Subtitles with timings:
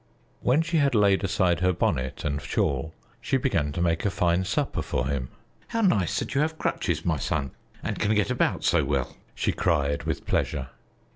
[0.39, 4.43] When she had laid aside her bonnet and shawl, she began to make a fine
[4.45, 5.29] supper for him.
[5.67, 7.51] "How nice that you have crutches, my son,
[7.83, 10.69] and can get about so well!" she cried with pleasure.